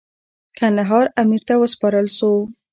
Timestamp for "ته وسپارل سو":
1.47-2.31